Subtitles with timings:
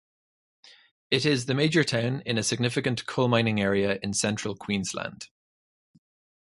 [1.11, 5.29] It is the major town in a significant coal mining area in Central Queensland.